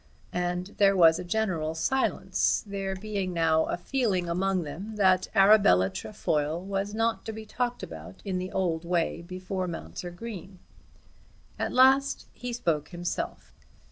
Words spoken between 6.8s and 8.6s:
not to be talked about in the